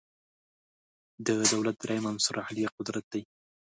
[1.25, 3.09] د دولت دریم عنصر عالیه قدرت